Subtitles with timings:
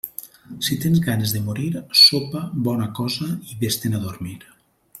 [0.67, 1.67] Si tens ganes de morir,
[2.05, 4.39] sopa bona cosa i vés-te'n a dormir.